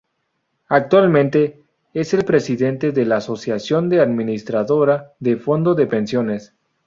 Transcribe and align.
Actualmente 0.69 1.61
es 1.93 2.15
el 2.15 2.25
Presidente 2.25 2.91
de 2.91 3.05
la 3.05 3.17
Asociación 3.17 3.87
de 3.87 4.01
Administradora 4.01 5.13
de 5.19 5.35
Fondo 5.37 5.75
de 5.75 5.85
Pensiones 5.85 6.55